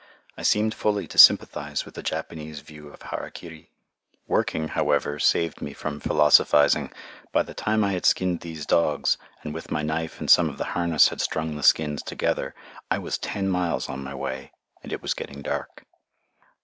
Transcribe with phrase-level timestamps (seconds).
[0.35, 3.69] I seemed fully to sympathize with the Japanese view of hara kiri.
[4.27, 6.91] Working, however, saved me from philosophizing.
[7.31, 10.57] By the time I had skinned these dogs, and with my knife and some of
[10.57, 12.55] the harness had strung the skins together,
[12.89, 15.85] I was ten miles on my way, and it was getting dark.